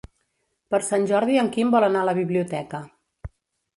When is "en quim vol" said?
1.41-1.87